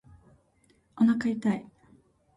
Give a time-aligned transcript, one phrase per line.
[0.97, 1.69] おなか痛い